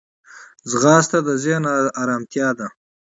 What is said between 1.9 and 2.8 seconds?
ارمتیا ده